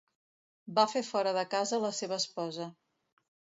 Va 0.79 0.85
fer 0.93 1.03
fora 1.09 1.35
de 1.37 1.45
casa 1.53 1.81
la 1.85 1.93
seva 2.01 2.19
esposa. 2.25 2.71